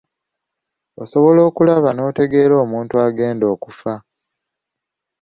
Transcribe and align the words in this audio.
Osobola 1.03 1.41
okulaba 1.49 1.89
n'okutegeera 1.93 2.53
omuntu 2.63 2.93
agenda 3.07 3.45
okufa. 3.53 3.93